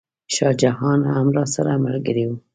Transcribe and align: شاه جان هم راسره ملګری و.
شاه 0.35 0.53
جان 0.61 0.99
هم 1.11 1.27
راسره 1.35 1.73
ملګری 1.85 2.23
و. 2.27 2.31